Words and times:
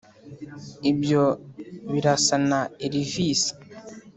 ibyo 0.91 1.23
birasa 1.91 2.35
na 2.49 2.59
elvis 2.85 3.43